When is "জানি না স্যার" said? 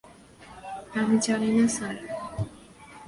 1.25-1.95